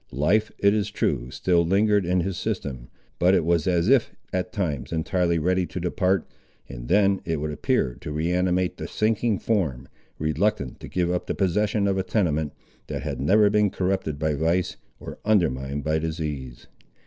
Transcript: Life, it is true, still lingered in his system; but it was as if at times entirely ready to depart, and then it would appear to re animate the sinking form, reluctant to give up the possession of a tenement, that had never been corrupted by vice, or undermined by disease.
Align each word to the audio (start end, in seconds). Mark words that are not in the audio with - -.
Life, 0.13 0.51
it 0.57 0.73
is 0.73 0.89
true, 0.89 1.29
still 1.29 1.63
lingered 1.63 2.07
in 2.07 2.21
his 2.21 2.35
system; 2.35 2.89
but 3.19 3.35
it 3.35 3.45
was 3.45 3.67
as 3.67 3.87
if 3.87 4.09
at 4.33 4.51
times 4.51 4.91
entirely 4.91 5.37
ready 5.37 5.67
to 5.67 5.79
depart, 5.79 6.27
and 6.67 6.87
then 6.87 7.21
it 7.23 7.39
would 7.39 7.51
appear 7.51 7.93
to 8.01 8.11
re 8.11 8.31
animate 8.31 8.77
the 8.77 8.87
sinking 8.87 9.37
form, 9.37 9.87
reluctant 10.17 10.79
to 10.79 10.87
give 10.87 11.11
up 11.11 11.27
the 11.27 11.35
possession 11.35 11.85
of 11.87 11.99
a 11.99 12.03
tenement, 12.03 12.51
that 12.87 13.03
had 13.03 13.21
never 13.21 13.47
been 13.51 13.69
corrupted 13.69 14.17
by 14.17 14.33
vice, 14.33 14.75
or 14.99 15.19
undermined 15.23 15.83
by 15.83 15.99
disease. 15.99 16.65